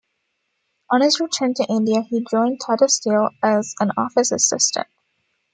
On 0.89 1.01
his 1.03 1.19
return 1.19 1.53
to 1.53 1.65
India 1.69 2.01
he 2.01 2.25
joined 2.27 2.59
Tata 2.59 2.89
Steel 2.89 3.29
as 3.43 3.75
an 3.79 3.91
office 3.95 4.31
assistant. 4.31 4.87